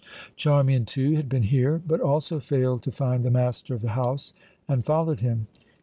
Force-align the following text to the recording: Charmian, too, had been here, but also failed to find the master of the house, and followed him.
Charmian, 0.35 0.85
too, 0.85 1.13
had 1.15 1.29
been 1.29 1.43
here, 1.43 1.77
but 1.85 2.01
also 2.01 2.39
failed 2.39 2.81
to 2.81 2.91
find 2.91 3.23
the 3.23 3.29
master 3.29 3.75
of 3.75 3.81
the 3.81 3.89
house, 3.89 4.33
and 4.67 4.83
followed 4.83 5.19
him. 5.19 5.45